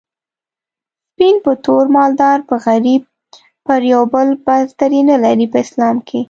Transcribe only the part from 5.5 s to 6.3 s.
په اسلام کي